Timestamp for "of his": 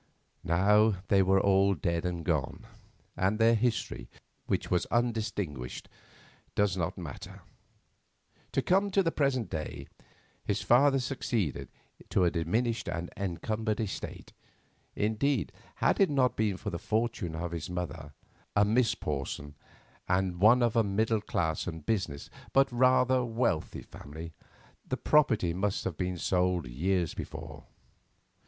17.35-17.69